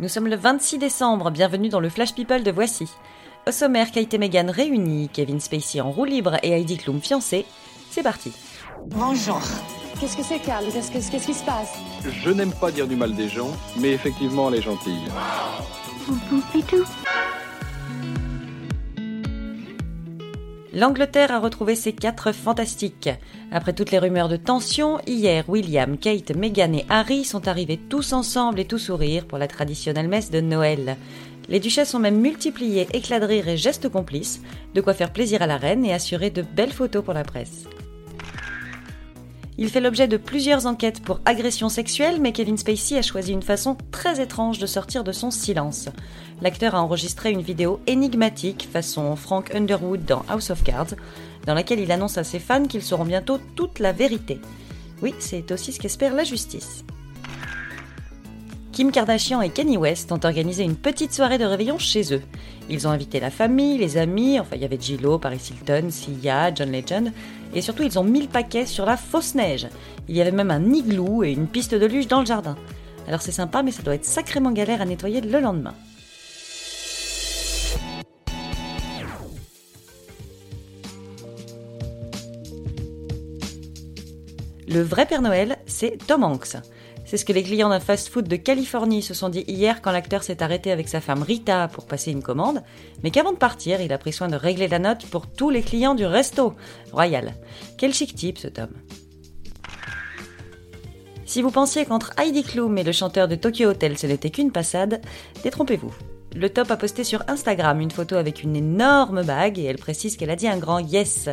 [0.00, 2.88] Nous sommes le 26 décembre, bienvenue dans le Flash People de Voici.
[3.46, 7.44] Au sommaire, Kate et Meghan réunis, Kevin Spacey en roue libre et Heidi Klum fiancée.
[7.90, 8.32] C'est parti.
[8.86, 9.40] Bonjour.
[10.00, 11.72] Qu'est-ce que c'est, Carl Qu'est-ce que- qu'est-ce qui se passe?
[12.04, 15.02] Je n'aime pas dire du mal des gens, mais effectivement, elle est gentille.
[20.74, 23.10] L'Angleterre a retrouvé ses quatre fantastiques.
[23.50, 28.14] Après toutes les rumeurs de tension, hier, William, Kate, Meghan et Harry sont arrivés tous
[28.14, 30.96] ensemble et tous sourire pour la traditionnelle messe de Noël.
[31.50, 34.40] Les duchesses ont même multiplié éclats de rire et gestes complices,
[34.74, 37.64] de quoi faire plaisir à la reine et assurer de belles photos pour la presse.
[39.62, 43.42] Il fait l'objet de plusieurs enquêtes pour agression sexuelle, mais Kevin Spacey a choisi une
[43.42, 45.88] façon très étrange de sortir de son silence.
[46.40, 50.96] L'acteur a enregistré une vidéo énigmatique façon Frank Underwood dans House of Cards,
[51.46, 54.40] dans laquelle il annonce à ses fans qu'ils sauront bientôt toute la vérité.
[55.00, 56.84] Oui, c'est aussi ce qu'espère la justice.
[58.72, 62.22] Kim Kardashian et Kanye West ont organisé une petite soirée de réveillon chez eux.
[62.70, 66.54] Ils ont invité la famille, les amis, enfin il y avait J-Lo, Paris Hilton, Sia,
[66.54, 67.12] John Legend,
[67.54, 69.68] et surtout ils ont mis le paquet sur la fausse neige.
[70.08, 72.56] Il y avait même un igloo et une piste de luge dans le jardin.
[73.06, 75.74] Alors c'est sympa, mais ça doit être sacrément galère à nettoyer le lendemain.
[84.66, 86.56] Le vrai Père Noël, c'est Tom Hanks.
[87.12, 90.22] C'est ce que les clients d'un fast-food de Californie se sont dit hier quand l'acteur
[90.22, 92.62] s'est arrêté avec sa femme Rita pour passer une commande,
[93.02, 95.60] mais qu'avant de partir, il a pris soin de régler la note pour tous les
[95.60, 96.54] clients du resto.
[96.90, 97.34] Royal.
[97.76, 98.70] Quel chic type ce Tom.
[101.26, 104.50] Si vous pensiez qu'entre Heidi Klum et le chanteur de Tokyo Hotel ce n'était qu'une
[104.50, 105.02] passade,
[105.44, 105.92] détrompez-vous.
[106.34, 110.16] Le top a posté sur Instagram une photo avec une énorme bague et elle précise
[110.16, 111.28] qu'elle a dit un grand yes.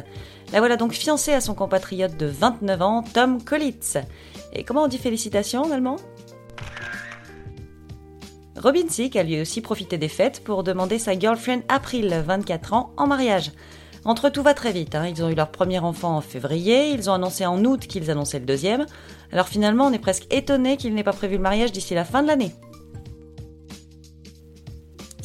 [0.51, 3.97] La voilà donc fiancée à son compatriote de 29 ans, Tom Collitz.
[4.51, 5.95] Et comment on dit félicitations en allemand
[8.57, 12.91] Robin Thicke a lui aussi profité des fêtes pour demander sa girlfriend April, 24 ans,
[12.97, 13.51] en mariage.
[14.03, 15.07] Entre tout va très vite, hein.
[15.07, 18.39] ils ont eu leur premier enfant en février, ils ont annoncé en août qu'ils annonçaient
[18.39, 18.85] le deuxième,
[19.31, 22.21] alors finalement on est presque étonné qu'il n'ait pas prévu le mariage d'ici la fin
[22.21, 22.53] de l'année.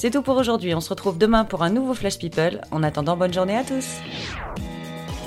[0.04, 2.60] C'est tout pour aujourd'hui, on se retrouve demain pour un nouveau Flash People.
[2.70, 3.86] En attendant, bonne journée à tous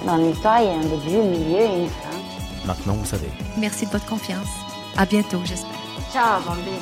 [0.06, 2.68] Dans l'histoire, il y a un début, un milieu et une fin.
[2.68, 3.28] Maintenant, vous savez.
[3.58, 4.48] Merci de votre confiance.
[4.96, 5.72] À bientôt, j'espère.
[6.14, 6.78] Ciao, bambine.